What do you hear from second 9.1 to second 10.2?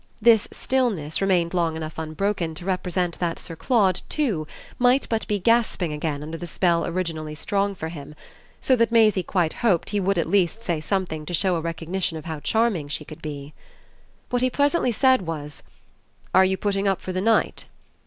quite hoped he would